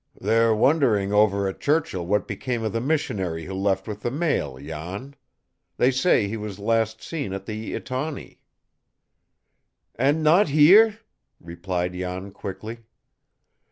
"They're 0.19 0.55
wondering 0.55 1.13
over 1.13 1.47
at 1.47 1.59
Churchill 1.59 2.07
what 2.07 2.27
became 2.27 2.63
of 2.63 2.73
the 2.73 2.81
missionary 2.81 3.45
who 3.45 3.53
left 3.53 3.87
with 3.87 4.01
the 4.01 4.09
mail, 4.09 4.57
Jan. 4.57 5.15
They 5.77 5.91
say 5.91 6.27
he 6.27 6.37
was 6.37 6.57
last 6.57 7.03
seen 7.03 7.33
at 7.33 7.45
the 7.45 7.75
Etawney." 7.75 8.39
"And 9.93 10.23
not 10.23 10.49
here?" 10.49 10.97
replied 11.39 11.93
Jan 11.93 12.31
quickly. 12.31 12.79